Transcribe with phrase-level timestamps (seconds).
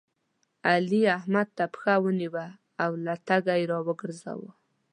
[0.67, 1.03] احمد؛ علي
[1.57, 2.45] ته پښه ونيوله
[2.83, 4.49] او له تګه يې راوګرځاوو.